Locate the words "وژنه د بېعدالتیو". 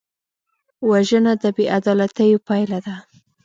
0.89-2.39